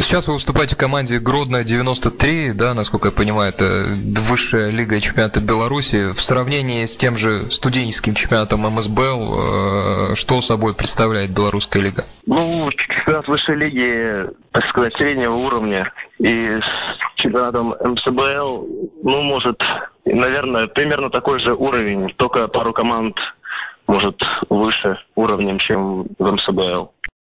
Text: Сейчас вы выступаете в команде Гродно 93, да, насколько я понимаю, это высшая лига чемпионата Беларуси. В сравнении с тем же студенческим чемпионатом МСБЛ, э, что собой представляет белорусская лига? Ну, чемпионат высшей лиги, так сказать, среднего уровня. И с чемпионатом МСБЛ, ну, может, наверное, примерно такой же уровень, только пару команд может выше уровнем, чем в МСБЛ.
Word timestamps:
Сейчас 0.00 0.26
вы 0.26 0.34
выступаете 0.34 0.76
в 0.76 0.78
команде 0.78 1.18
Гродно 1.18 1.62
93, 1.62 2.52
да, 2.54 2.72
насколько 2.72 3.08
я 3.08 3.12
понимаю, 3.14 3.52
это 3.52 3.84
высшая 4.30 4.70
лига 4.70 4.98
чемпионата 4.98 5.40
Беларуси. 5.40 6.12
В 6.12 6.20
сравнении 6.20 6.86
с 6.86 6.96
тем 6.96 7.18
же 7.18 7.50
студенческим 7.50 8.14
чемпионатом 8.14 8.60
МСБЛ, 8.60 10.12
э, 10.12 10.14
что 10.14 10.40
собой 10.40 10.74
представляет 10.74 11.30
белорусская 11.30 11.82
лига? 11.82 12.04
Ну, 12.24 12.70
чемпионат 12.70 13.28
высшей 13.28 13.56
лиги, 13.56 14.30
так 14.52 14.64
сказать, 14.70 14.94
среднего 14.94 15.34
уровня. 15.34 15.92
И 16.18 16.24
с 16.26 17.20
чемпионатом 17.20 17.74
МСБЛ, 17.78 18.66
ну, 19.02 19.22
может, 19.22 19.60
наверное, 20.06 20.66
примерно 20.68 21.10
такой 21.10 21.40
же 21.40 21.52
уровень, 21.54 22.08
только 22.16 22.48
пару 22.48 22.72
команд 22.72 23.16
может 23.86 24.18
выше 24.48 24.98
уровнем, 25.14 25.58
чем 25.58 26.06
в 26.18 26.32
МСБЛ. 26.32 26.90